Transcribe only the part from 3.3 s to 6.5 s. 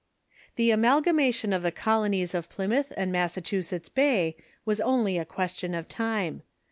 chusetts Bay was only a question of time.